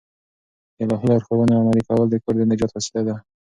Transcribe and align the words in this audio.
د 0.77 0.79
الهي 0.83 1.07
لارښوونو 1.11 1.59
عملي 1.61 1.81
کول 1.87 2.07
د 2.09 2.15
کور 2.23 2.33
د 2.37 2.41
نجات 2.51 2.71
وسیله 2.73 3.01
ده. 3.07 3.15